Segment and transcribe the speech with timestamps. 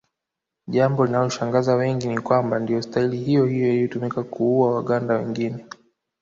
[0.67, 5.65] Jambo linaloshangaza wengi ni kwamba ndiyo staili hiyohiyo iliyotumika kuua Waganda wengine